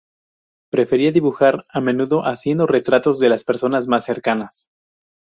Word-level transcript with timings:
Prefería 0.71 1.11
dibujar, 1.11 1.67
a 1.69 1.79
menudo 1.79 2.25
haciendo 2.25 2.65
retratos 2.65 3.19
de 3.19 3.29
las 3.29 3.43
personas 3.43 3.87
más 3.87 4.03
cercanas. 4.03 4.71